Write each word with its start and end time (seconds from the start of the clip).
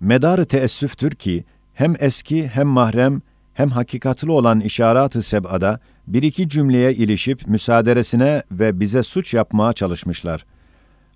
Medarı 0.00 0.44
teessüftür 0.44 1.10
ki, 1.10 1.44
hem 1.74 1.94
eski 2.00 2.48
hem 2.48 2.66
mahrem 2.66 3.22
hem 3.54 3.70
hakikatlı 3.70 4.32
olan 4.32 4.60
işarat-ı 4.60 5.22
seb'ada 5.22 5.80
bir 6.06 6.22
iki 6.22 6.48
cümleye 6.48 6.94
ilişip 6.94 7.48
müsaaderesine 7.48 8.42
ve 8.50 8.80
bize 8.80 9.02
suç 9.02 9.34
yapmaya 9.34 9.72
çalışmışlar. 9.72 10.44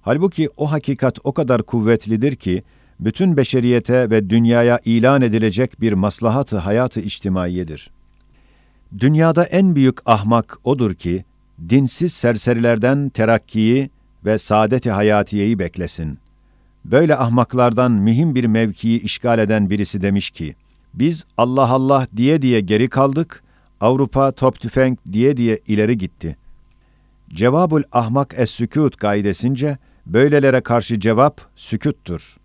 Halbuki 0.02 0.48
o 0.56 0.72
hakikat 0.72 1.18
o 1.24 1.32
kadar 1.32 1.62
kuvvetlidir 1.62 2.36
ki, 2.36 2.62
bütün 3.00 3.36
beşeriyete 3.36 4.10
ve 4.10 4.30
dünyaya 4.30 4.78
ilan 4.84 5.22
edilecek 5.22 5.80
bir 5.80 5.92
maslahat-ı 5.92 6.56
hayatı 6.56 7.00
içtimaiyedir. 7.00 7.90
Dünyada 8.98 9.44
en 9.44 9.74
büyük 9.74 9.98
ahmak 10.06 10.58
odur 10.64 10.94
ki, 10.94 11.24
dinsiz 11.68 12.12
serserilerden 12.12 13.08
terakkiyi 13.08 13.90
ve 14.24 14.38
saadet-i 14.38 14.90
hayatiyeyi 14.90 15.58
beklesin. 15.58 16.18
Böyle 16.84 17.16
ahmaklardan 17.16 17.92
mühim 17.92 18.34
bir 18.34 18.44
mevkiyi 18.44 19.00
işgal 19.00 19.38
eden 19.38 19.70
birisi 19.70 20.02
demiş 20.02 20.30
ki, 20.30 20.54
biz 20.94 21.24
Allah 21.36 21.68
Allah 21.68 22.06
diye 22.16 22.42
diye 22.42 22.60
geri 22.60 22.88
kaldık, 22.88 23.42
Avrupa 23.80 24.32
top 24.32 24.60
tüfek 24.60 24.98
diye 25.12 25.36
diye 25.36 25.58
ileri 25.66 25.98
gitti. 25.98 26.36
Cevabul 27.28 27.82
ahmak 27.92 28.34
es-sükût 28.34 28.98
gaidesince, 28.98 29.78
böylelere 30.06 30.60
karşı 30.60 31.00
cevap 31.00 31.40
sükuttur. 31.56 32.36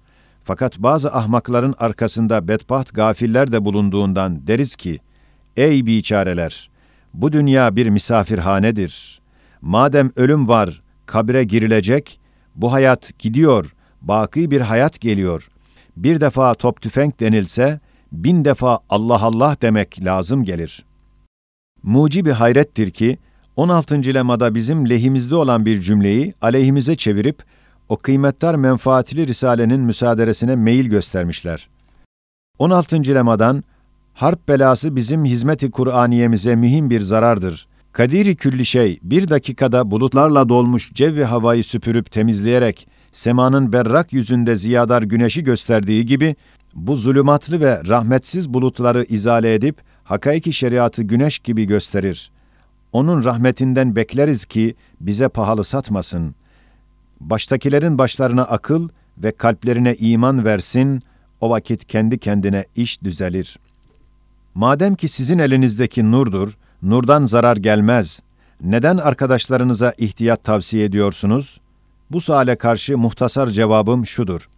Fakat 0.43 0.79
bazı 0.79 1.13
ahmakların 1.13 1.75
arkasında 1.79 2.47
bedbaht 2.47 2.93
gafiller 2.93 3.51
de 3.51 3.65
bulunduğundan 3.65 4.47
deriz 4.47 4.75
ki, 4.75 4.97
ey 5.57 5.85
biçareler, 5.85 6.69
bu 7.13 7.33
dünya 7.33 7.75
bir 7.75 7.89
misafirhanedir. 7.89 9.21
Madem 9.61 10.11
ölüm 10.15 10.47
var, 10.47 10.81
kabre 11.05 11.43
girilecek, 11.43 12.19
bu 12.55 12.73
hayat 12.73 13.19
gidiyor, 13.19 13.75
baki 14.01 14.51
bir 14.51 14.61
hayat 14.61 15.01
geliyor. 15.01 15.49
Bir 15.97 16.21
defa 16.21 16.53
top 16.53 16.81
tüfek 16.81 17.19
denilse, 17.19 17.79
bin 18.11 18.45
defa 18.45 18.79
Allah 18.89 19.21
Allah 19.21 19.57
demek 19.61 20.05
lazım 20.05 20.43
gelir. 20.43 20.85
Mucibi 21.83 22.31
hayrettir 22.31 22.91
ki, 22.91 23.17
16. 23.55 24.13
lemada 24.13 24.55
bizim 24.55 24.89
lehimizde 24.89 25.35
olan 25.35 25.65
bir 25.65 25.81
cümleyi 25.81 26.33
aleyhimize 26.41 26.95
çevirip, 26.95 27.43
o 27.89 27.97
kıymetdar 27.97 28.55
menfaatli 28.55 29.27
risalenin 29.27 29.79
müsaaderesine 29.79 30.55
meyil 30.55 30.85
göstermişler. 30.85 31.69
16. 32.59 33.15
lemadan, 33.15 33.63
harp 34.13 34.47
belası 34.47 34.95
bizim 34.95 35.25
hizmeti 35.25 35.71
Kur'aniyemize 35.71 36.55
mühim 36.55 36.89
bir 36.89 37.01
zarardır. 37.01 37.67
Kadiri 37.91 38.35
külli 38.35 38.65
şey 38.65 38.99
bir 39.01 39.29
dakikada 39.29 39.91
bulutlarla 39.91 40.49
dolmuş 40.49 40.93
cevvi 40.93 41.23
havayı 41.23 41.63
süpürüp 41.63 42.11
temizleyerek 42.11 42.87
semanın 43.17 43.73
berrak 43.73 44.13
yüzünde 44.13 44.55
ziyadar 44.55 45.01
güneşi 45.01 45.43
gösterdiği 45.43 46.05
gibi 46.05 46.35
bu 46.75 46.95
zulümatlı 46.95 47.61
ve 47.61 47.81
rahmetsiz 47.87 48.53
bulutları 48.53 49.03
izale 49.03 49.53
edip 49.53 49.81
hakaiki 50.03 50.53
şeriatı 50.53 51.03
güneş 51.03 51.39
gibi 51.39 51.65
gösterir. 51.65 52.31
Onun 52.91 53.23
rahmetinden 53.23 53.95
bekleriz 53.95 54.45
ki 54.45 54.75
bize 55.01 55.29
pahalı 55.29 55.63
satmasın. 55.63 56.35
Baştakilerin 57.19 57.97
başlarına 57.97 58.43
akıl 58.43 58.89
ve 59.17 59.31
kalplerine 59.31 59.95
iman 59.95 60.45
versin, 60.45 61.01
o 61.41 61.49
vakit 61.49 61.85
kendi 61.85 62.17
kendine 62.17 62.65
iş 62.75 63.03
düzelir. 63.03 63.59
Madem 64.55 64.95
ki 64.95 65.07
sizin 65.07 65.39
elinizdeki 65.39 66.11
nurdur, 66.11 66.57
nurdan 66.81 67.25
zarar 67.25 67.57
gelmez. 67.57 68.19
Neden 68.61 68.97
arkadaşlarınıza 68.97 69.93
ihtiyat 69.97 70.43
tavsiye 70.43 70.85
ediyorsunuz? 70.85 71.59
Bu 72.11 72.21
suale 72.21 72.55
karşı 72.55 72.97
muhtasar 72.97 73.47
cevabım 73.47 74.05
şudur. 74.05 74.49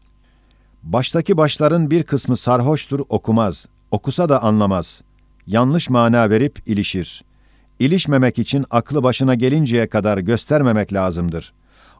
Baştaki 0.83 1.37
başların 1.37 1.91
bir 1.91 2.03
kısmı 2.03 2.37
sarhoştur, 2.37 2.99
okumaz. 3.09 3.65
Okusa 3.91 4.29
da 4.29 4.43
anlamaz. 4.43 5.01
Yanlış 5.47 5.89
mana 5.89 6.29
verip 6.29 6.69
ilişir. 6.69 7.23
İlişmemek 7.79 8.39
için 8.39 8.65
aklı 8.69 9.03
başına 9.03 9.35
gelinceye 9.35 9.87
kadar 9.87 10.17
göstermemek 10.17 10.93
lazımdır. 10.93 11.53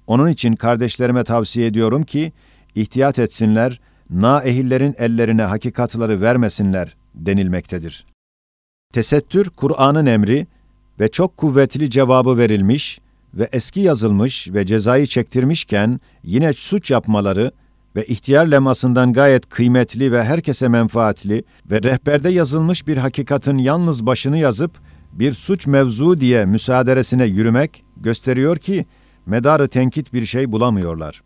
Onun 0.08 0.28
için 0.28 0.56
kardeşlerime 0.56 1.24
tavsiye 1.24 1.68
ediyorum 1.68 2.04
ki, 2.04 2.34
ihtiyat 2.76 3.20
etsinler, 3.20 3.80
naehillerin 4.10 4.96
ellerine 4.98 5.44
hakikatları 5.44 6.22
vermesinler 6.22 6.96
denilmektedir. 7.16 8.06
Tesettür, 8.94 9.50
Kur'an'ın 9.50 10.06
emri 10.06 10.48
ve 11.00 11.08
çok 11.08 11.38
kuvvetli 11.38 11.90
cevabı 11.90 12.38
verilmiş 12.38 13.00
ve 13.34 13.50
eski 13.52 13.80
yazılmış 13.80 14.54
ve 14.54 14.66
cezayı 14.66 15.08
çektirmişken 15.08 16.00
yine 16.24 16.54
suç 16.54 16.92
yapmaları 16.92 17.52
ve 17.96 18.06
ihtiyar 18.06 18.48
lemasından 18.48 19.14
gayet 19.14 19.50
kıymetli 19.50 20.12
ve 20.12 20.24
herkese 20.24 20.68
menfaatli 20.68 21.44
ve 21.72 21.84
rehberde 21.84 22.30
yazılmış 22.30 22.88
bir 22.88 22.98
hakikatin 22.98 23.58
yalnız 23.58 24.06
başını 24.06 24.38
yazıp 24.38 24.72
bir 25.14 25.34
suç 25.34 25.68
mevzu 25.68 26.22
diye 26.22 26.46
müsaaderesine 26.46 27.26
yürümek 27.26 27.84
gösteriyor 27.98 28.58
ki 28.58 28.86
medarı 29.26 29.68
tenkit 29.68 30.14
bir 30.14 30.26
şey 30.26 30.52
bulamıyorlar. 30.52 31.22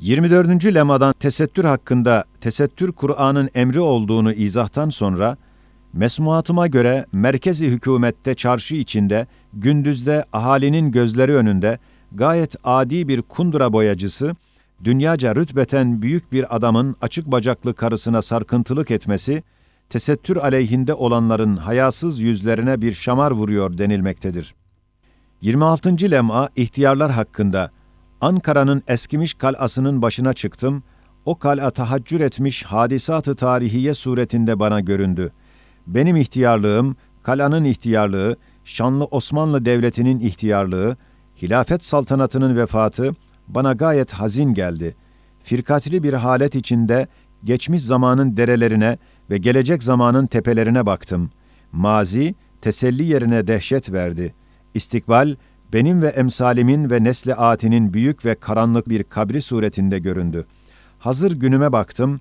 24. 0.00 0.74
lemadan 0.74 1.12
tesettür 1.12 1.64
hakkında 1.64 2.24
tesettür 2.40 2.92
Kur'an'ın 2.92 3.50
emri 3.54 3.80
olduğunu 3.80 4.32
izahtan 4.32 4.90
sonra 4.90 5.36
mesmuatıma 5.92 6.66
göre 6.66 7.04
merkezi 7.12 7.66
hükümette 7.66 8.34
çarşı 8.34 8.74
içinde 8.74 9.26
gündüzde 9.54 10.24
ahalinin 10.32 10.90
gözleri 10.90 11.34
önünde 11.34 11.78
gayet 12.12 12.56
adi 12.64 13.08
bir 13.08 13.22
kundura 13.22 13.72
boyacısı 13.72 14.34
dünyaca 14.84 15.36
rütbeten 15.36 16.02
büyük 16.02 16.32
bir 16.32 16.56
adamın 16.56 16.96
açık 17.00 17.26
bacaklı 17.26 17.74
karısına 17.74 18.22
sarkıntılık 18.22 18.90
etmesi, 18.90 19.42
tesettür 19.90 20.36
aleyhinde 20.36 20.94
olanların 20.94 21.56
hayasız 21.56 22.20
yüzlerine 22.20 22.80
bir 22.80 22.92
şamar 22.92 23.30
vuruyor 23.30 23.78
denilmektedir. 23.78 24.54
26. 25.40 26.10
lem'a 26.10 26.48
ihtiyarlar 26.56 27.10
hakkında 27.10 27.70
Ankara'nın 28.20 28.82
eskimiş 28.88 29.34
kalasının 29.34 30.02
başına 30.02 30.32
çıktım, 30.32 30.82
o 31.24 31.38
kal'a 31.38 31.70
tahaccür 31.70 32.20
etmiş 32.20 32.64
hadisatı 32.64 33.34
tarihiye 33.34 33.94
suretinde 33.94 34.60
bana 34.60 34.80
göründü. 34.80 35.30
Benim 35.86 36.16
ihtiyarlığım, 36.16 36.96
kalanın 37.22 37.64
ihtiyarlığı, 37.64 38.36
şanlı 38.68 39.04
Osmanlı 39.04 39.64
Devleti'nin 39.64 40.20
ihtiyarlığı, 40.20 40.96
hilafet 41.42 41.84
saltanatının 41.84 42.56
vefatı, 42.56 43.14
bana 43.48 43.72
gayet 43.72 44.12
hazin 44.12 44.54
geldi. 44.54 44.96
Firkatli 45.42 46.02
bir 46.02 46.14
halet 46.14 46.54
içinde 46.54 47.08
geçmiş 47.44 47.82
zamanın 47.82 48.36
derelerine 48.36 48.98
ve 49.30 49.38
gelecek 49.38 49.82
zamanın 49.82 50.26
tepelerine 50.26 50.86
baktım. 50.86 51.30
Mazi, 51.72 52.34
teselli 52.60 53.04
yerine 53.04 53.46
dehşet 53.46 53.92
verdi. 53.92 54.34
İstikbal, 54.74 55.36
benim 55.72 56.02
ve 56.02 56.08
emsalimin 56.08 56.90
ve 56.90 57.04
nesli 57.04 57.34
atinin 57.34 57.94
büyük 57.94 58.24
ve 58.24 58.34
karanlık 58.34 58.88
bir 58.88 59.04
kabri 59.04 59.42
suretinde 59.42 59.98
göründü. 59.98 60.46
Hazır 60.98 61.32
günüme 61.32 61.72
baktım, 61.72 62.20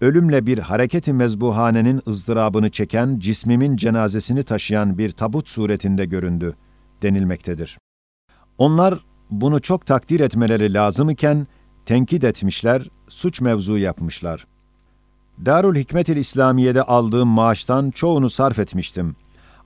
ölümle 0.00 0.46
bir 0.46 0.58
hareketi 0.58 1.12
mezbuhanenin 1.12 2.00
ızdırabını 2.08 2.70
çeken 2.70 3.18
cismimin 3.18 3.76
cenazesini 3.76 4.42
taşıyan 4.42 4.98
bir 4.98 5.10
tabut 5.10 5.48
suretinde 5.48 6.04
göründü 6.04 6.54
denilmektedir. 7.02 7.78
Onlar 8.58 9.04
bunu 9.30 9.60
çok 9.60 9.86
takdir 9.86 10.20
etmeleri 10.20 10.74
lazım 10.74 11.10
iken 11.10 11.46
tenkit 11.86 12.24
etmişler, 12.24 12.90
suç 13.08 13.40
mevzu 13.40 13.78
yapmışlar. 13.78 14.46
Darül 15.46 15.76
Hikmetil 15.76 16.16
İslamiye'de 16.16 16.82
aldığım 16.82 17.28
maaştan 17.28 17.90
çoğunu 17.90 18.30
sarf 18.30 18.58
etmiştim. 18.58 19.16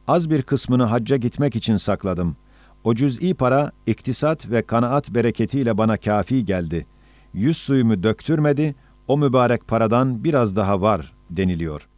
Az 0.06 0.30
bir 0.30 0.42
kısmını 0.42 0.84
hacca 0.84 1.16
gitmek 1.16 1.56
için 1.56 1.76
sakladım. 1.76 2.36
O 2.84 2.94
cüz'i 2.94 3.34
para, 3.34 3.72
iktisat 3.86 4.50
ve 4.50 4.62
kanaat 4.62 5.10
bereketiyle 5.10 5.78
bana 5.78 5.96
kafi 5.96 6.44
geldi. 6.44 6.86
Yüz 7.34 7.56
suyumu 7.56 8.02
döktürmedi, 8.02 8.74
o 9.08 9.18
mübarek 9.18 9.68
paradan 9.68 10.24
biraz 10.24 10.56
daha 10.56 10.80
var 10.80 11.12
deniliyor. 11.30 11.88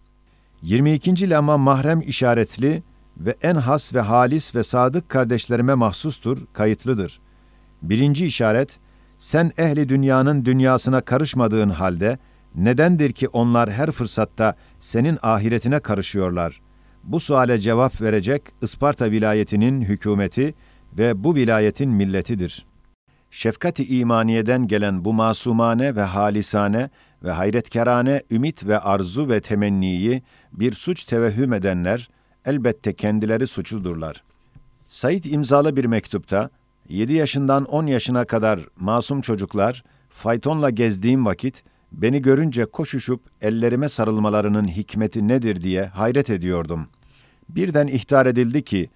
22. 0.63 1.31
lama 1.31 1.59
mahrem 1.59 2.01
işaretli 2.01 2.83
ve 3.17 3.35
en 3.43 3.55
has 3.55 3.95
ve 3.95 4.01
halis 4.01 4.55
ve 4.55 4.63
sadık 4.63 5.09
kardeşlerime 5.09 5.75
mahsustur, 5.75 6.39
kayıtlıdır. 6.53 7.21
Birinci 7.83 8.27
işaret, 8.27 8.79
sen 9.19 9.53
ehli 9.59 9.89
dünyanın 9.89 10.45
dünyasına 10.45 11.01
karışmadığın 11.01 11.71
halde, 11.71 12.19
nedendir 12.55 13.13
ki 13.13 13.29
onlar 13.29 13.71
her 13.71 13.91
fırsatta 13.91 14.55
senin 14.81 15.19
ahiretine 15.23 15.81
karışıyorlar? 15.81 16.61
Bu 17.05 17.21
suale 17.21 17.59
cevap 17.59 18.01
verecek 18.01 18.43
Isparta 18.63 19.11
vilayetinin 19.11 19.81
hükümeti 19.81 20.55
ve 20.99 21.25
bu 21.25 21.35
vilayetin 21.35 21.91
milletidir. 21.91 22.67
Şefkati 23.35 23.85
imaniyeden 23.99 24.67
gelen 24.67 25.05
bu 25.05 25.13
masumane 25.13 25.97
ve 25.97 26.03
halisane 26.03 26.91
ve 27.25 27.31
hayretkerane 27.31 28.21
ümit 28.31 28.67
ve 28.67 28.79
arzu 28.79 29.29
ve 29.29 29.41
temenniyi 29.41 30.23
bir 30.53 30.73
suç 30.73 31.05
tevehhüm 31.05 31.53
edenler 31.53 32.09
elbette 32.45 32.93
kendileri 32.93 33.47
suçludurlar. 33.47 34.25
Said 34.89 35.25
imzalı 35.25 35.77
bir 35.77 35.85
mektupta 35.85 36.51
7 36.89 37.13
yaşından 37.13 37.65
10 37.65 37.87
yaşına 37.87 38.25
kadar 38.25 38.61
masum 38.77 39.21
çocuklar 39.21 39.85
faytonla 40.11 40.71
gezdiğim 40.71 41.27
vakit 41.27 41.65
Beni 41.93 42.23
görünce 42.23 42.65
koşuşup 42.65 43.21
ellerime 43.41 43.89
sarılmalarının 43.89 44.69
hikmeti 44.69 45.29
nedir 45.29 45.63
diye 45.63 45.85
hayret 45.85 46.31
ediyordum. 46.31 46.87
Birden 47.49 47.87
ihtar 47.87 48.27
edildi 48.27 48.63
ki, 48.63 48.91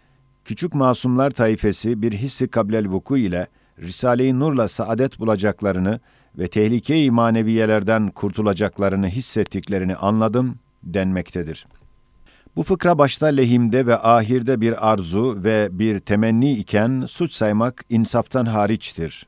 küçük 0.44 0.74
masumlar 0.74 1.30
taifesi 1.30 2.02
bir 2.02 2.12
hissi 2.12 2.48
kablel 2.48 2.88
vuku 2.88 3.16
ile 3.16 3.46
Risale-i 3.82 4.38
Nur'la 4.38 4.68
saadet 4.68 5.20
bulacaklarını 5.20 6.00
ve 6.38 6.46
tehlike-i 6.46 7.10
maneviyelerden 7.10 8.10
kurtulacaklarını 8.10 9.08
hissettiklerini 9.08 9.96
anladım 9.96 10.58
denmektedir. 10.82 11.66
Bu 12.56 12.62
fıkra 12.62 12.98
başta 12.98 13.26
lehimde 13.26 13.86
ve 13.86 13.98
ahirde 13.98 14.60
bir 14.60 14.90
arzu 14.92 15.44
ve 15.44 15.68
bir 15.72 16.00
temenni 16.00 16.52
iken 16.52 17.04
suç 17.06 17.32
saymak 17.32 17.84
insaftan 17.90 18.46
hariçtir. 18.46 19.26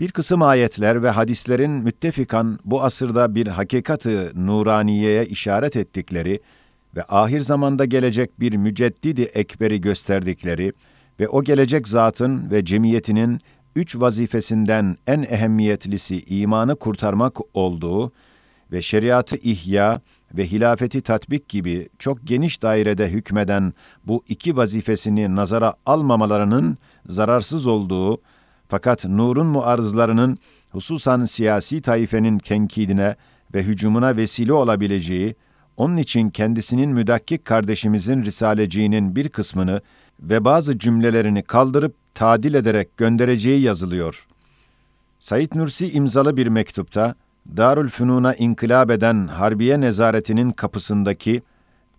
Bir 0.00 0.10
kısım 0.10 0.42
ayetler 0.42 1.02
ve 1.02 1.10
hadislerin 1.10 1.70
müttefikan 1.70 2.58
bu 2.64 2.82
asırda 2.82 3.34
bir 3.34 3.46
hakikatı 3.46 4.32
nuraniyeye 4.34 5.26
işaret 5.26 5.76
ettikleri 5.76 6.40
ve 6.96 7.02
ahir 7.08 7.40
zamanda 7.40 7.84
gelecek 7.84 8.40
bir 8.40 8.56
müceddidi 8.56 9.22
ekberi 9.22 9.80
gösterdikleri 9.80 10.72
ve 11.20 11.28
o 11.28 11.42
gelecek 11.42 11.88
zatın 11.88 12.50
ve 12.50 12.64
cemiyetinin 12.64 13.40
üç 13.76 13.96
vazifesinden 13.96 14.96
en 15.06 15.22
ehemmiyetlisi 15.22 16.22
imanı 16.22 16.76
kurtarmak 16.76 17.38
olduğu 17.54 18.12
ve 18.72 18.82
şeriatı 18.82 19.36
ihya 19.36 20.00
ve 20.34 20.46
hilafeti 20.46 21.00
tatbik 21.00 21.48
gibi 21.48 21.88
çok 21.98 22.26
geniş 22.26 22.62
dairede 22.62 23.08
hükmeden 23.08 23.72
bu 24.04 24.24
iki 24.28 24.56
vazifesini 24.56 25.36
nazara 25.36 25.74
almamalarının 25.86 26.78
zararsız 27.06 27.66
olduğu 27.66 28.20
fakat 28.68 29.04
nurun 29.04 29.46
muarızlarının 29.46 30.38
hususan 30.70 31.24
siyasi 31.24 31.82
taifenin 31.82 32.38
tenkidine 32.38 33.16
ve 33.54 33.62
hücumuna 33.62 34.16
vesile 34.16 34.52
olabileceği, 34.52 35.34
onun 35.76 35.96
için 35.96 36.28
kendisinin 36.28 36.90
müdakkik 36.90 37.44
kardeşimizin 37.44 38.22
risaleciğinin 38.22 39.16
bir 39.16 39.28
kısmını 39.28 39.80
ve 40.20 40.44
bazı 40.44 40.78
cümlelerini 40.78 41.42
kaldırıp 41.42 42.01
tadil 42.14 42.54
ederek 42.54 42.96
göndereceği 42.96 43.60
yazılıyor. 43.60 44.26
Said 45.18 45.50
Nursi 45.54 45.92
imzalı 45.92 46.36
bir 46.36 46.46
mektupta, 46.46 47.14
Darül 47.56 47.88
Fünun'a 47.88 48.34
inkılap 48.34 48.90
eden 48.90 49.26
Harbiye 49.26 49.80
Nezaretinin 49.80 50.50
kapısındaki 50.50 51.42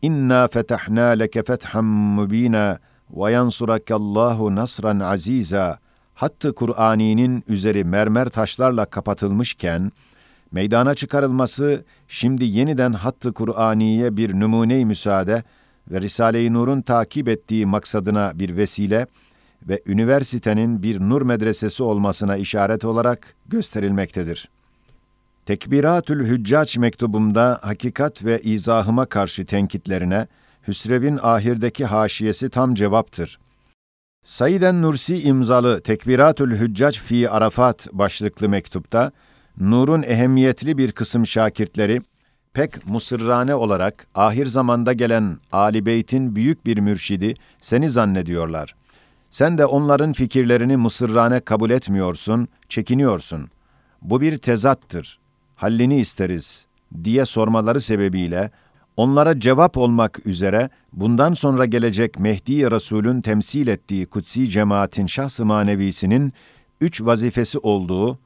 İnna 0.01 0.47
fetahna 0.47 1.07
leke 1.07 1.43
fethan 1.43 1.85
mubina 1.85 2.79
ve 3.09 3.31
yansurakallahu 3.31 4.55
nasran 4.55 4.99
aziza 4.99 5.77
hattı 6.13 6.55
Kur'ani'nin 6.55 7.43
üzeri 7.47 7.83
mermer 7.83 8.29
taşlarla 8.29 8.85
kapatılmışken, 8.85 9.91
meydana 10.51 10.95
çıkarılması 10.95 11.85
şimdi 12.07 12.45
yeniden 12.45 12.93
hattı 12.93 13.33
Kur'aniye 13.33 14.17
bir 14.17 14.39
numune-i 14.39 14.85
müsaade 14.85 15.43
ve 15.91 16.01
Risale-i 16.01 16.53
Nur'un 16.53 16.81
takip 16.81 17.27
ettiği 17.27 17.65
maksadına 17.65 18.31
bir 18.35 18.57
vesile 18.57 19.07
ve 19.67 19.81
üniversitenin 19.85 20.83
bir 20.83 20.99
nur 20.99 21.21
medresesi 21.21 21.83
olmasına 21.83 22.37
işaret 22.37 22.85
olarak 22.85 23.35
gösterilmektedir. 23.45 24.49
Tekbiratül 25.45 26.25
Hüccaç 26.25 26.77
mektubumda 26.77 27.59
hakikat 27.61 28.25
ve 28.25 28.41
izahıma 28.41 29.05
karşı 29.05 29.45
tenkitlerine 29.45 30.27
Hüsrev'in 30.67 31.19
ahirdeki 31.21 31.85
haşiyesi 31.85 32.49
tam 32.49 32.73
cevaptır. 32.73 33.39
Saiden 34.23 34.81
Nursi 34.81 35.21
imzalı 35.21 35.81
Tekbiratül 35.81 36.55
Hüccac 36.55 36.99
fi 36.99 37.29
Arafat 37.29 37.87
başlıklı 37.91 38.49
mektupta, 38.49 39.11
Nur'un 39.59 40.03
ehemmiyetli 40.03 40.77
bir 40.77 40.91
kısım 40.91 41.27
şakirtleri, 41.27 42.01
pek 42.53 42.87
musırrane 42.87 43.55
olarak 43.55 44.07
ahir 44.15 44.45
zamanda 44.45 44.93
gelen 44.93 45.37
Ali 45.51 45.85
Beyt'in 45.85 46.35
büyük 46.35 46.65
bir 46.65 46.77
mürşidi 46.77 47.33
seni 47.59 47.89
zannediyorlar. 47.89 48.75
Sen 49.33 49.57
de 49.57 49.65
onların 49.65 50.13
fikirlerini 50.13 50.77
mısırrane 50.77 51.39
kabul 51.39 51.69
etmiyorsun, 51.69 52.47
çekiniyorsun. 52.69 53.47
Bu 54.01 54.21
bir 54.21 54.37
tezattır. 54.37 55.19
Hallini 55.55 55.99
isteriz 55.99 56.65
diye 57.03 57.25
sormaları 57.25 57.81
sebebiyle 57.81 58.51
onlara 58.97 59.39
cevap 59.39 59.77
olmak 59.77 60.27
üzere 60.27 60.69
bundan 60.93 61.33
sonra 61.33 61.65
gelecek 61.65 62.19
Mehdi 62.19 62.71
Resul'ün 62.71 63.21
temsil 63.21 63.67
ettiği 63.67 64.05
kutsi 64.05 64.49
cemaatin 64.49 65.07
şahs-ı 65.07 65.45
manevisinin 65.45 66.33
üç 66.81 67.01
vazifesi 67.01 67.59
olduğu, 67.59 68.19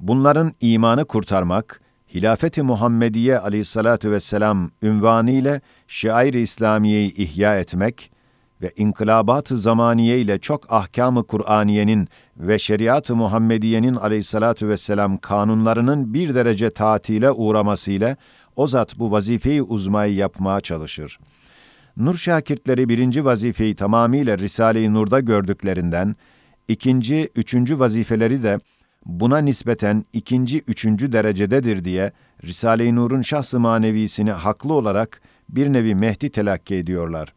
bunların 0.00 0.52
imanı 0.60 1.04
kurtarmak, 1.04 1.80
Hilafeti 2.14 2.62
Muhammediye 2.62 3.38
aleyhissalatu 3.38 4.10
vesselam 4.10 4.70
ünvanı 4.82 5.30
ile 5.30 5.60
şair-i 5.88 6.40
İslamiye'yi 6.40 7.14
ihya 7.14 7.58
etmek 7.58 8.15
ve 8.62 8.72
inkılabat-ı 8.76 9.56
zamaniye 9.56 10.20
ile 10.20 10.38
çok 10.38 10.72
ahkam-ı 10.72 11.26
Kur'aniyenin 11.26 12.08
ve 12.36 12.58
şeriat-ı 12.58 13.16
Muhammediye'nin 13.16 13.94
aleyhissalatu 13.94 14.68
vesselam 14.68 15.18
kanunlarının 15.18 16.14
bir 16.14 16.34
derece 16.34 16.70
tatile 16.70 17.30
uğramasıyla 17.30 18.16
o 18.56 18.66
zat 18.66 18.98
bu 18.98 19.12
vazifeyi 19.12 19.62
uzmayı 19.62 20.14
yapmaya 20.14 20.60
çalışır. 20.60 21.18
Nur 21.96 22.14
şakirtleri 22.14 22.88
birinci 22.88 23.24
vazifeyi 23.24 23.74
tamamıyla 23.74 24.38
Risale-i 24.38 24.94
Nur'da 24.94 25.20
gördüklerinden, 25.20 26.16
ikinci, 26.68 27.28
üçüncü 27.36 27.78
vazifeleri 27.78 28.42
de 28.42 28.60
buna 29.06 29.38
nispeten 29.38 30.04
ikinci, 30.12 30.58
üçüncü 30.58 31.12
derecededir 31.12 31.84
diye 31.84 32.12
Risale-i 32.44 32.94
Nur'un 32.94 33.22
şahs-ı 33.22 33.60
manevisini 33.60 34.32
haklı 34.32 34.74
olarak 34.74 35.20
bir 35.48 35.72
nevi 35.72 35.94
Mehdi 35.94 36.30
telakki 36.30 36.74
ediyorlar. 36.74 37.34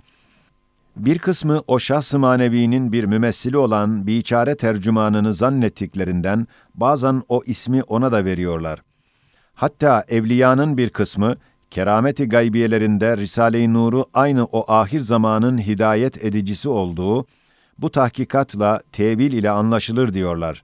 Bir 0.96 1.20
kısmı 1.20 1.62
o 1.68 1.80
şahs-ı 1.80 2.20
manevinin 2.20 2.92
bir 2.92 3.04
mümessili 3.04 3.58
olan 3.58 4.08
biçare 4.08 4.56
tercümanını 4.56 5.34
zannettiklerinden 5.34 6.48
bazen 6.76 7.24
o 7.28 7.42
ismi 7.46 7.84
ona 7.84 8.12
da 8.12 8.26
veriyorlar. 8.26 8.82
Hatta 9.54 10.04
evliyanın 10.08 10.78
bir 10.78 10.90
kısmı 10.90 11.36
kerameti 11.72 12.30
gaybiyelerinde 12.30 13.18
Risale-i 13.18 13.74
Nur'u 13.74 14.06
aynı 14.14 14.46
o 14.46 14.72
ahir 14.72 15.00
zamanın 15.00 15.58
hidayet 15.58 16.26
edicisi 16.26 16.70
olduğu 16.70 17.26
bu 17.78 17.90
tahkikatla 17.90 18.82
tevil 18.92 19.34
ile 19.34 19.50
anlaşılır 19.50 20.14
diyorlar. 20.14 20.64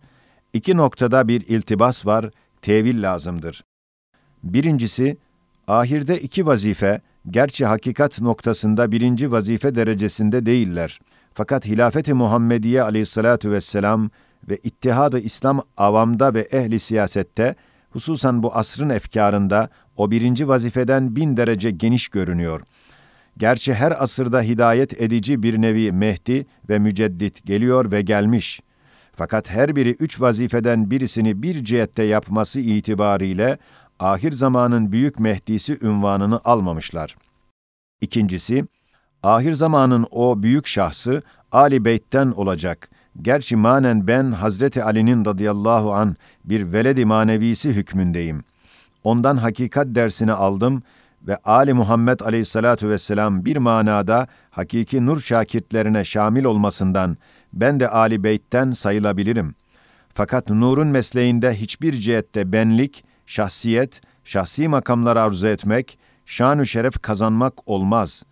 İki 0.53 0.77
noktada 0.77 1.27
bir 1.27 1.47
iltibas 1.47 2.05
var, 2.05 2.29
tevil 2.61 3.03
lazımdır. 3.03 3.63
Birincisi, 4.43 5.17
ahirde 5.67 6.19
iki 6.19 6.45
vazife, 6.45 7.01
gerçi 7.29 7.65
hakikat 7.65 8.21
noktasında 8.21 8.91
birinci 8.91 9.31
vazife 9.31 9.75
derecesinde 9.75 10.45
değiller. 10.45 10.99
Fakat 11.33 11.65
hilafeti 11.65 12.13
Muhammediye 12.13 12.81
aleyhissalatu 12.81 13.51
vesselam 13.51 14.09
ve 14.49 14.57
ittihad-ı 14.63 15.19
İslam 15.19 15.61
avamda 15.77 16.33
ve 16.33 16.41
ehli 16.41 16.79
siyasette 16.79 17.55
hususan 17.89 18.43
bu 18.43 18.55
asrın 18.55 18.89
efkarında 18.89 19.69
o 19.97 20.11
birinci 20.11 20.47
vazifeden 20.47 21.15
bin 21.15 21.37
derece 21.37 21.71
geniş 21.71 22.07
görünüyor. 22.07 22.61
Gerçi 23.37 23.73
her 23.73 24.03
asırda 24.03 24.41
hidayet 24.41 25.01
edici 25.01 25.43
bir 25.43 25.61
nevi 25.61 25.91
Mehdi 25.91 26.45
ve 26.69 26.79
Müceddit 26.79 27.45
geliyor 27.45 27.91
ve 27.91 28.01
gelmiş. 28.01 28.61
Fakat 29.15 29.49
her 29.49 29.75
biri 29.75 29.89
üç 29.89 30.21
vazifeden 30.21 30.91
birisini 30.91 31.43
bir 31.43 31.63
cihette 31.63 32.03
yapması 32.03 32.59
itibariyle 32.59 33.57
ahir 33.99 34.31
zamanın 34.31 34.91
büyük 34.91 35.19
Mehdisi 35.19 35.77
ünvanını 35.81 36.39
almamışlar. 36.43 37.15
İkincisi, 38.01 38.65
ahir 39.23 39.53
zamanın 39.53 40.07
o 40.11 40.43
büyük 40.43 40.67
şahsı 40.67 41.21
Ali 41.51 41.85
Beyt'ten 41.85 42.31
olacak 42.31 42.89
Gerçi 43.21 43.55
manen 43.55 44.07
ben 44.07 44.31
Hazreti 44.31 44.83
Ali'nin 44.83 45.25
radıyallahu 45.25 45.93
an 45.93 46.15
bir 46.45 46.73
veledi 46.73 47.05
manevisi 47.05 47.69
hükmündeyim. 47.69 48.43
Ondan 49.03 49.37
hakikat 49.37 49.87
dersini 49.87 50.33
aldım 50.33 50.83
ve 51.27 51.37
Ali 51.45 51.73
Muhammed 51.73 52.19
aleyhissalatu 52.19 52.89
vesselam 52.89 53.45
bir 53.45 53.57
manada 53.57 54.27
hakiki 54.49 55.05
nur 55.05 55.19
şakirtlerine 55.19 56.03
şamil 56.03 56.43
olmasından 56.43 57.17
ben 57.53 57.79
de 57.79 57.89
Ali 57.89 58.23
Beyt'ten 58.23 58.71
sayılabilirim. 58.71 59.55
Fakat 60.13 60.49
nurun 60.49 60.87
mesleğinde 60.87 61.53
hiçbir 61.53 61.93
cihette 61.93 62.51
benlik, 62.51 63.03
şahsiyet, 63.25 64.01
şahsi 64.23 64.67
makamlar 64.67 65.15
arzu 65.15 65.47
etmek, 65.47 65.97
şanü 66.25 66.65
şeref 66.67 67.01
kazanmak 67.01 67.69
olmaz. 67.69 68.23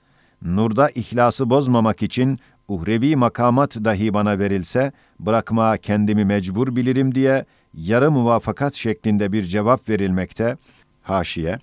Nurda 0.42 0.90
ihlası 0.90 1.50
bozmamak 1.50 2.04
için 2.04 2.40
uhrevi 2.68 3.16
makamat 3.16 3.76
dahi 3.76 4.14
bana 4.14 4.40
verilse, 4.40 4.92
bırakmaya 5.20 5.78
kendimi 5.78 6.26
mecbur 6.26 6.76
bilirim 6.76 7.16
diye 7.16 7.46
yarı 7.74 8.12
muvafakat 8.12 8.76
şeklinde 8.76 9.32
bir 9.32 9.44
cevap 9.44 9.90
verilmekte. 9.90 10.58
Haşiye, 11.04 11.60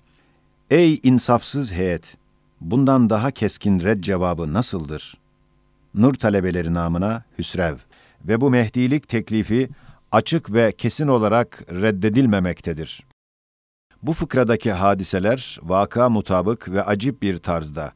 Ey 0.69 0.99
insafsız 1.03 1.71
heyet! 1.73 2.17
Bundan 2.61 3.09
daha 3.09 3.31
keskin 3.31 3.79
red 3.79 4.03
cevabı 4.03 4.53
nasıldır? 4.53 5.17
Nur 5.93 6.13
talebeleri 6.13 6.73
namına 6.73 7.23
Hüsrev 7.37 7.75
ve 8.25 8.41
bu 8.41 8.49
mehdilik 8.49 9.07
teklifi 9.07 9.69
açık 10.11 10.53
ve 10.53 10.71
kesin 10.71 11.07
olarak 11.07 11.63
reddedilmemektedir. 11.71 13.03
Bu 14.03 14.13
fıkradaki 14.13 14.71
hadiseler 14.71 15.59
vaka 15.63 16.09
mutabık 16.09 16.71
ve 16.71 16.83
acip 16.83 17.21
bir 17.21 17.37
tarzda. 17.37 17.91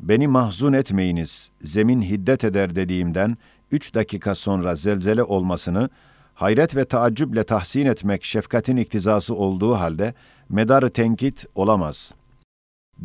Beni 0.00 0.28
mahzun 0.28 0.72
etmeyiniz, 0.72 1.50
zemin 1.60 2.02
hiddet 2.02 2.44
eder 2.44 2.76
dediğimden 2.76 3.36
üç 3.70 3.94
dakika 3.94 4.34
sonra 4.34 4.74
zelzele 4.74 5.22
olmasını 5.22 5.90
hayret 6.34 6.76
ve 6.76 6.84
taaccüple 6.84 7.44
tahsin 7.44 7.86
etmek 7.86 8.24
şefkatin 8.24 8.76
iktizası 8.76 9.34
olduğu 9.34 9.74
halde 9.74 10.14
medarı 10.48 10.90
tenkit 10.90 11.46
olamaz. 11.54 12.14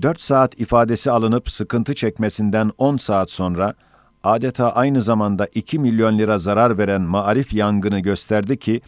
Dört 0.01 0.21
saat 0.21 0.59
ifadesi 0.59 1.11
alınıp 1.11 1.49
sıkıntı 1.49 1.95
çekmesinden 1.95 2.71
on 2.77 2.97
saat 2.97 3.31
sonra 3.31 3.73
adeta 4.23 4.71
aynı 4.71 5.01
zamanda 5.01 5.47
iki 5.55 5.79
milyon 5.79 6.17
lira 6.17 6.37
zarar 6.37 6.77
veren 6.77 7.01
maarif 7.01 7.53
yangını 7.53 7.99
gösterdi 7.99 8.59
ki, 8.59 8.81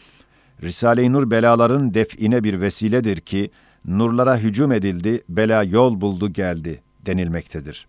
Risale-i 0.64 1.14
Nur 1.14 1.32
belaların 1.32 1.94
define 1.94 2.44
bir 2.44 2.62
vesiledir 2.62 3.18
ki, 3.18 3.52
nurlara 3.86 4.38
hücum 4.38 4.72
edildi, 4.72 5.22
bela 5.30 5.64
yol 5.64 6.02
buldu 6.02 6.34
geldi 6.34 6.82
denilmektedir. 7.06 7.88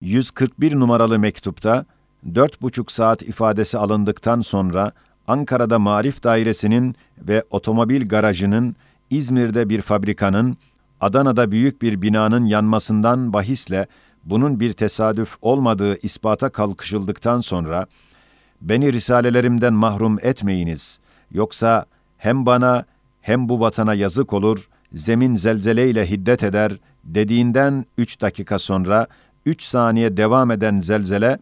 141 0.00 0.74
numaralı 0.74 1.18
mektupta, 1.18 1.86
dört 2.34 2.62
buçuk 2.62 2.92
saat 2.92 3.22
ifadesi 3.22 3.78
alındıktan 3.78 4.40
sonra 4.40 4.92
Ankara'da 5.26 5.78
Marif 5.78 6.22
Dairesi'nin 6.22 6.96
ve 7.18 7.42
otomobil 7.50 8.08
garajının, 8.08 8.76
İzmir'de 9.10 9.68
bir 9.68 9.82
fabrikanın, 9.82 10.56
Adana'da 11.00 11.50
büyük 11.50 11.82
bir 11.82 12.02
binanın 12.02 12.44
yanmasından 12.44 13.32
bahisle 13.32 13.86
bunun 14.24 14.60
bir 14.60 14.72
tesadüf 14.72 15.36
olmadığı 15.42 15.96
ispata 15.98 16.48
kalkışıldıktan 16.48 17.40
sonra, 17.40 17.86
beni 18.60 18.92
risalelerimden 18.92 19.74
mahrum 19.74 20.18
etmeyiniz, 20.22 21.00
yoksa 21.34 21.84
hem 22.18 22.46
bana 22.46 22.84
hem 23.20 23.48
bu 23.48 23.60
vatana 23.60 23.94
yazık 23.94 24.32
olur, 24.32 24.68
zemin 24.92 25.34
zelzeleyle 25.34 26.10
hiddet 26.10 26.42
eder 26.42 26.72
dediğinden 27.04 27.84
üç 27.98 28.20
dakika 28.20 28.58
sonra, 28.58 29.06
üç 29.46 29.62
saniye 29.62 30.16
devam 30.16 30.50
eden 30.50 30.80
zelzele, 30.80 31.38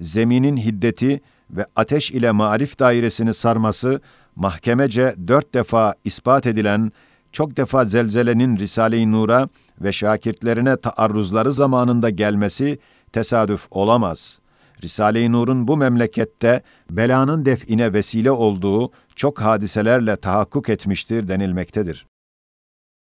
zeminin 0.00 0.56
hiddeti 0.56 1.20
ve 1.50 1.66
ateş 1.76 2.10
ile 2.10 2.30
marif 2.30 2.78
dairesini 2.78 3.34
sarması, 3.34 4.00
mahkemece 4.36 5.14
dört 5.28 5.54
defa 5.54 5.94
ispat 6.04 6.46
edilen, 6.46 6.92
çok 7.32 7.56
defa 7.56 7.84
zelzelenin 7.84 8.56
Risale-i 8.56 9.12
Nur'a 9.12 9.48
ve 9.80 9.92
şakirtlerine 9.92 10.76
taarruzları 10.76 11.52
zamanında 11.52 12.10
gelmesi 12.10 12.78
tesadüf 13.12 13.66
olamaz. 13.70 14.40
Risale-i 14.82 15.32
Nur'un 15.32 15.68
bu 15.68 15.76
memlekette 15.76 16.62
belanın 16.90 17.44
define 17.44 17.92
vesile 17.92 18.30
olduğu 18.30 18.90
çok 19.16 19.40
hadiselerle 19.40 20.16
tahakkuk 20.16 20.68
etmiştir 20.68 21.28
denilmektedir. 21.28 22.06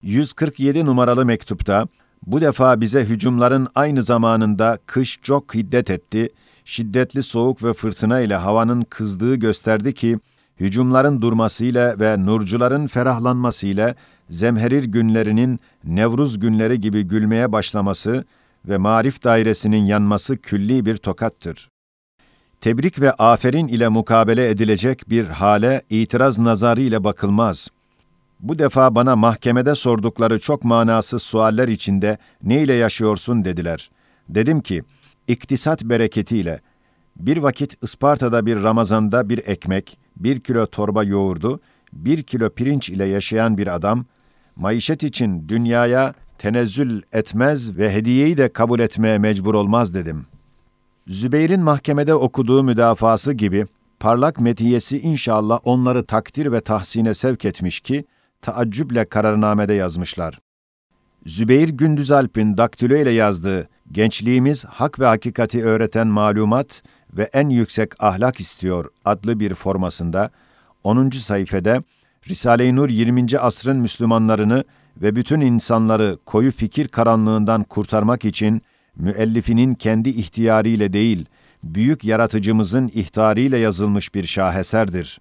147 0.02 0.84
numaralı 0.84 1.26
mektupta, 1.26 1.88
bu 2.26 2.40
defa 2.40 2.80
bize 2.80 3.04
hücumların 3.04 3.68
aynı 3.74 4.02
zamanında 4.02 4.78
kış 4.86 5.20
çok 5.22 5.54
hiddet 5.54 5.90
etti, 5.90 6.28
şiddetli 6.64 7.22
soğuk 7.22 7.64
ve 7.64 7.72
fırtına 7.72 8.20
ile 8.20 8.34
havanın 8.34 8.82
kızdığı 8.82 9.34
gösterdi 9.34 9.94
ki, 9.94 10.18
hücumların 10.60 11.22
durmasıyla 11.22 12.00
ve 12.00 12.26
nurcuların 12.26 12.86
ferahlanmasıyla 12.86 13.94
zemherir 14.30 14.84
günlerinin 14.84 15.60
Nevruz 15.84 16.38
günleri 16.38 16.80
gibi 16.80 17.02
gülmeye 17.02 17.52
başlaması 17.52 18.24
ve 18.68 18.76
marif 18.76 19.24
dairesinin 19.24 19.84
yanması 19.84 20.36
külli 20.36 20.86
bir 20.86 20.96
tokattır. 20.96 21.68
Tebrik 22.60 23.00
ve 23.00 23.12
aferin 23.12 23.68
ile 23.68 23.88
mukabele 23.88 24.50
edilecek 24.50 25.10
bir 25.10 25.24
hale 25.24 25.82
itiraz 25.90 26.38
nazarı 26.38 26.80
ile 26.80 27.04
bakılmaz. 27.04 27.68
Bu 28.40 28.58
defa 28.58 28.94
bana 28.94 29.16
mahkemede 29.16 29.74
sordukları 29.74 30.40
çok 30.40 30.64
manasız 30.64 31.22
sualler 31.22 31.68
içinde 31.68 32.18
ne 32.42 32.62
ile 32.62 32.72
yaşıyorsun 32.72 33.44
dediler. 33.44 33.90
Dedim 34.28 34.60
ki, 34.60 34.82
iktisat 35.28 35.84
bereketiyle, 35.84 36.60
bir 37.16 37.36
vakit 37.36 37.82
Isparta'da 37.82 38.46
bir 38.46 38.62
Ramazan'da 38.62 39.28
bir 39.28 39.38
ekmek, 39.38 39.98
bir 40.16 40.40
kilo 40.40 40.66
torba 40.66 41.04
yoğurdu, 41.04 41.60
bir 41.92 42.22
kilo 42.22 42.50
pirinç 42.50 42.90
ile 42.90 43.04
yaşayan 43.04 43.58
bir 43.58 43.74
adam, 43.74 44.04
maişet 44.56 45.02
için 45.02 45.48
dünyaya 45.48 46.14
tenezzül 46.40 47.02
etmez 47.12 47.76
ve 47.76 47.92
hediyeyi 47.92 48.36
de 48.36 48.48
kabul 48.48 48.80
etmeye 48.80 49.18
mecbur 49.18 49.54
olmaz 49.54 49.94
dedim. 49.94 50.26
Zübeyir'in 51.06 51.60
mahkemede 51.60 52.14
okuduğu 52.14 52.64
müdafası 52.64 53.32
gibi 53.32 53.66
parlak 54.00 54.40
metiyesi 54.40 55.00
inşallah 55.00 55.60
onları 55.64 56.06
takdir 56.06 56.52
ve 56.52 56.60
tahsine 56.60 57.14
sevk 57.14 57.44
etmiş 57.44 57.80
ki 57.80 58.04
taaccüple 58.42 59.04
kararnamede 59.04 59.74
yazmışlar. 59.74 60.38
Zübeyir 61.26 61.68
Gündüzalp'in 61.68 62.56
daktilo 62.56 62.96
ile 62.96 63.10
yazdığı 63.10 63.68
Gençliğimiz 63.92 64.64
hak 64.64 65.00
ve 65.00 65.06
hakikati 65.06 65.64
öğreten 65.64 66.06
malumat 66.06 66.82
ve 67.12 67.30
en 67.32 67.48
yüksek 67.48 68.02
ahlak 68.02 68.40
istiyor 68.40 68.84
adlı 69.04 69.40
bir 69.40 69.54
formasında 69.54 70.30
10. 70.84 71.10
sayfede 71.10 71.82
Risale-i 72.28 72.76
Nur 72.76 72.88
20. 72.88 73.38
asrın 73.38 73.76
Müslümanlarını 73.76 74.64
ve 75.02 75.16
bütün 75.16 75.40
insanları 75.40 76.18
koyu 76.26 76.52
fikir 76.52 76.88
karanlığından 76.88 77.64
kurtarmak 77.64 78.24
için 78.24 78.62
müellifinin 78.96 79.74
kendi 79.74 80.08
ihtiyarıyla 80.08 80.92
değil, 80.92 81.26
büyük 81.62 82.04
yaratıcımızın 82.04 82.88
ihtariyle 82.88 83.58
yazılmış 83.58 84.14
bir 84.14 84.24
şaheserdir. 84.24 85.20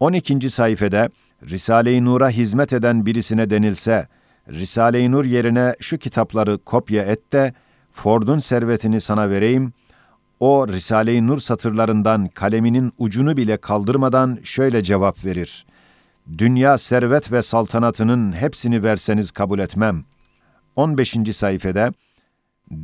12. 0.00 0.50
sayfede 0.50 1.08
Risale-i 1.50 2.04
Nur'a 2.04 2.30
hizmet 2.30 2.72
eden 2.72 3.06
birisine 3.06 3.50
denilse, 3.50 4.08
Risale-i 4.48 5.10
Nur 5.10 5.24
yerine 5.24 5.74
şu 5.80 5.98
kitapları 5.98 6.58
kopya 6.58 7.02
et 7.02 7.32
de 7.32 7.52
Ford'un 7.92 8.38
servetini 8.38 9.00
sana 9.00 9.30
vereyim, 9.30 9.72
o 10.40 10.68
Risale-i 10.68 11.26
Nur 11.26 11.38
satırlarından 11.38 12.28
kaleminin 12.28 12.92
ucunu 12.98 13.36
bile 13.36 13.56
kaldırmadan 13.56 14.38
şöyle 14.44 14.82
cevap 14.82 15.24
verir. 15.24 15.66
Dünya 16.38 16.78
servet 16.78 17.32
ve 17.32 17.42
saltanatının 17.42 18.32
hepsini 18.32 18.82
verseniz 18.82 19.30
kabul 19.30 19.58
etmem. 19.58 20.04
15. 20.76 21.16
sayfede, 21.32 21.92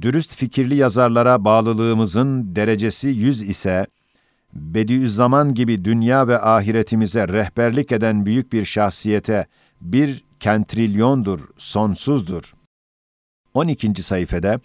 dürüst 0.00 0.36
fikirli 0.36 0.74
yazarlara 0.74 1.44
bağlılığımızın 1.44 2.56
derecesi 2.56 3.08
yüz 3.08 3.42
ise, 3.42 3.86
Bediüzzaman 4.52 5.54
gibi 5.54 5.84
dünya 5.84 6.28
ve 6.28 6.40
ahiretimize 6.40 7.28
rehberlik 7.28 7.92
eden 7.92 8.26
büyük 8.26 8.52
bir 8.52 8.64
şahsiyete 8.64 9.46
bir 9.80 10.24
kentrilyondur, 10.40 11.40
sonsuzdur. 11.58 12.52
12. 13.54 14.02
sayfede, 14.02 14.60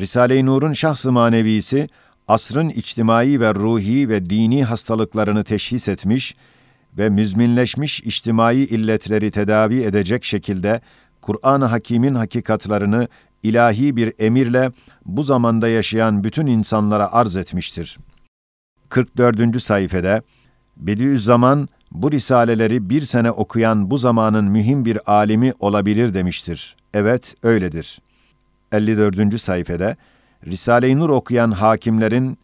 Risale-i 0.00 0.46
Nur'un 0.46 0.72
şahs-ı 0.72 1.12
manevisi, 1.12 1.88
asrın 2.28 2.68
içtimai 2.68 3.40
ve 3.40 3.54
ruhi 3.54 4.08
ve 4.08 4.30
dini 4.30 4.64
hastalıklarını 4.64 5.44
teşhis 5.44 5.88
etmiş 5.88 6.36
ve 6.98 7.10
müzminleşmiş 7.10 8.00
içtimai 8.00 8.56
illetleri 8.56 9.30
tedavi 9.30 9.82
edecek 9.82 10.24
şekilde 10.24 10.80
Kur'an-ı 11.20 11.64
Hakîm'in 11.64 12.14
hakikatlarını 12.14 13.08
ilahi 13.42 13.96
bir 13.96 14.12
emirle 14.18 14.72
bu 15.06 15.22
zamanda 15.22 15.68
yaşayan 15.68 16.24
bütün 16.24 16.46
insanlara 16.46 17.12
arz 17.12 17.36
etmiştir. 17.36 17.98
44. 18.88 19.62
sayfede 19.62 20.22
Bediüzzaman 20.76 21.68
bu 21.92 22.12
risaleleri 22.12 22.90
bir 22.90 23.02
sene 23.02 23.30
okuyan 23.30 23.90
bu 23.90 23.98
zamanın 23.98 24.44
mühim 24.44 24.84
bir 24.84 25.12
alimi 25.12 25.52
olabilir 25.60 26.14
demiştir. 26.14 26.76
Evet, 26.94 27.34
öyledir. 27.42 28.00
54. 28.72 29.40
sayfede 29.40 29.96
Risale-i 30.46 30.98
Nur 30.98 31.10
okuyan 31.10 31.50
hakimlerin 31.50 32.38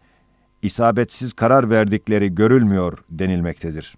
isabetsiz 0.62 1.32
karar 1.32 1.70
verdikleri 1.70 2.34
görülmüyor 2.34 2.98
denilmektedir. 3.10 3.96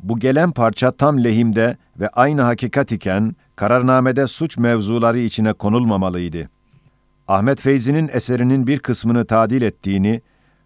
Bu 0.00 0.18
gelen 0.18 0.52
parça 0.52 0.90
tam 0.90 1.24
lehimde 1.24 1.76
ve 2.00 2.08
aynı 2.08 2.42
hakikat 2.42 2.92
iken 2.92 3.36
kararnamede 3.56 4.26
suç 4.26 4.58
mevzuları 4.58 5.18
içine 5.18 5.52
konulmamalıydı. 5.52 6.48
Ahmet 7.28 7.60
Feyzi'nin 7.60 8.10
eserinin 8.12 8.66
bir 8.66 8.78
kısmını 8.78 9.24
tadil 9.24 9.62
ettiğini, 9.62 10.22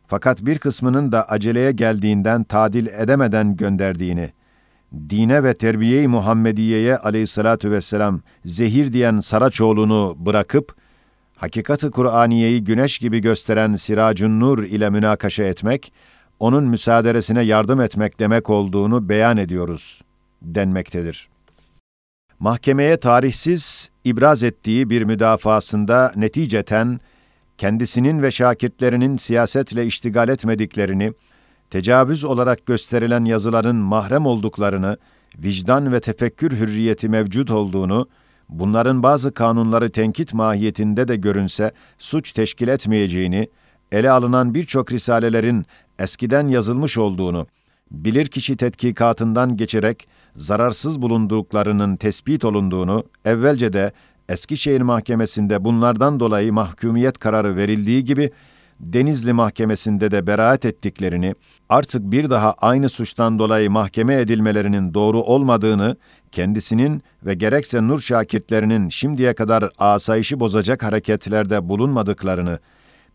fakat 0.07 0.45
bir 0.45 0.59
kısmının 0.59 1.13
da 1.13 1.29
aceleye 1.29 1.73
geldiğinden 1.73 2.45
tadil 2.45 2.87
edemeden 2.87 3.57
gönderdiğini, 3.57 4.31
dine 5.11 5.45
ve 5.45 5.55
terbiye-i 5.55 6.09
Muhammediye'ye 6.09 6.97
aleyhissalatu 6.97 7.71
vesselam 7.71 8.21
zehir 8.45 8.93
diyen 8.93 9.21
Saraçoğlu'nu 9.21 10.17
bırakıp, 10.19 10.75
hakikati 11.37 11.91
Kur'aniyeyi 11.91 12.65
güneş 12.65 12.99
gibi 12.99 13.21
gösteren 13.21 13.77
Siracun 13.77 14.41
Nur 14.41 14.65
ile 14.65 14.91
münakaşa 14.91 15.43
etmek, 15.45 15.93
onun 16.41 16.65
müsaaderesine 16.65 17.43
yardım 17.43 17.81
etmek 17.81 18.21
demek 18.21 18.51
olduğunu 18.51 19.09
beyan 19.09 19.37
ediyoruz 19.37 20.03
denmektedir. 20.43 21.29
Mahkemeye 22.39 22.97
tarihsiz 22.97 23.91
ibraz 24.05 24.43
ettiği 24.43 24.91
bir 24.91 25.03
müdafasında 25.03 26.13
neticeten 26.17 27.01
kendisinin 27.59 28.23
ve 28.23 28.31
şakirtlerinin 28.31 29.17
siyasetle 29.17 29.87
iştigal 29.87 30.29
etmediklerini, 30.29 31.13
tecavüz 31.71 32.25
olarak 32.25 32.67
gösterilen 32.67 33.25
yazıların 33.25 33.77
mahrem 33.77 34.27
olduklarını, 34.27 34.97
vicdan 35.39 35.93
ve 35.93 36.01
tefekkür 36.01 36.53
hürriyeti 36.53 37.09
mevcut 37.09 37.51
olduğunu 37.51 38.09
bunların 38.49 39.03
bazı 39.03 39.35
kanunları 39.35 39.91
tenkit 39.91 40.35
mahiyetinde 40.35 41.09
de 41.09 41.17
görünse 41.17 41.73
suç 41.99 42.33
teşkil 42.33 42.69
etmeyeceğini, 42.69 43.49
ele 43.93 44.11
alınan 44.11 44.55
birçok 44.55 44.93
risalelerin 44.93 45.67
eskiden 45.99 46.49
yazılmış 46.49 46.99
olduğunu, 46.99 47.47
bilirkişi 47.91 48.57
tetkikatından 48.57 49.57
geçerek 49.57 50.09
zararsız 50.35 51.03
bulunduklarının 51.03 51.97
tespit 51.97 52.45
olunduğunu, 52.45 53.05
evvelce 53.25 53.73
de 53.73 53.93
Eskişehir 54.29 54.81
Mahkemesi'nde 54.81 55.65
bunlardan 55.65 56.21
dolayı 56.21 56.53
mahkumiyet 56.53 57.19
kararı 57.19 57.57
verildiği 57.57 58.05
gibi, 58.05 58.31
Denizli 58.81 59.33
Mahkemesi'nde 59.33 60.11
de 60.11 60.27
beraat 60.27 60.65
ettiklerini, 60.65 61.35
artık 61.69 62.03
bir 62.03 62.31
daha 62.31 62.53
aynı 62.53 62.89
suçtan 62.89 63.39
dolayı 63.39 63.71
mahkeme 63.71 64.15
edilmelerinin 64.15 64.95
doğru 64.95 65.23
olmadığını, 65.23 65.97
kendisinin 66.33 67.03
ve 67.27 67.35
gerekse 67.35 67.89
Nur 67.89 68.01
şakirtlerinin 68.01 68.89
şimdiye 68.89 69.35
kadar 69.35 69.71
asayişi 69.79 70.41
bozacak 70.41 70.83
hareketlerde 70.83 71.69
bulunmadıklarını, 71.69 72.59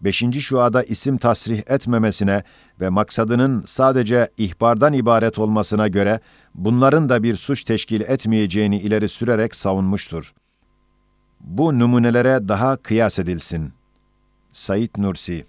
beşinci 0.03 0.41
şuada 0.41 0.83
isim 0.83 1.17
tasrih 1.17 1.62
etmemesine 1.67 2.43
ve 2.81 2.89
maksadının 2.89 3.63
sadece 3.65 4.27
ihbardan 4.38 4.93
ibaret 4.93 5.39
olmasına 5.39 5.88
göre 5.88 6.19
bunların 6.55 7.10
da 7.10 7.24
bir 7.24 7.36
suç 7.36 7.63
teşkil 7.63 8.01
etmeyeceğini 8.01 8.77
ileri 8.77 9.10
sürerek 9.10 9.55
savunmuştur. 9.55 10.33
Bu 11.39 11.79
numunelere 11.79 12.48
daha 12.48 12.75
kıyas 12.75 13.19
edilsin. 13.19 13.74
Said 14.53 14.89
Nursi 14.98 15.45